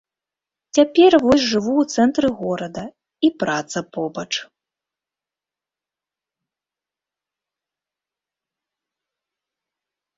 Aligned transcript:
Цяпер 0.77 1.11
вось 1.25 1.43
жыву 1.51 1.73
ў 1.73 1.97
цэнтры 1.97 2.31
горада, 2.39 2.87
і 3.27 3.31
праца 3.45 3.85
побач. 3.99 4.27